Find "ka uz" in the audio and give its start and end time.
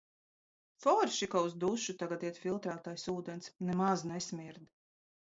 1.33-1.53